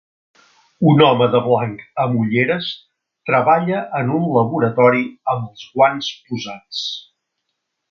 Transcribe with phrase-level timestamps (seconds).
[0.91, 2.71] Un home de blanc amb olleres
[3.31, 6.83] treballa en un laboratori amb els guants posats